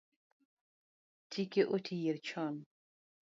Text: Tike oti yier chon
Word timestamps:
Tike 1.29 1.61
oti 1.75 1.93
yier 2.01 2.17
chon 2.27 2.55